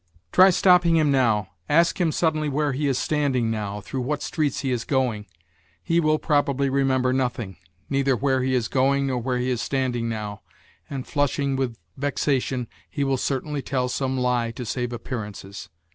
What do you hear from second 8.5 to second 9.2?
is going nor